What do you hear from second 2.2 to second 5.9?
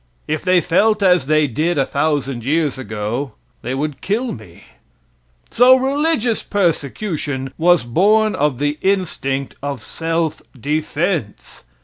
years ago they would kill me. So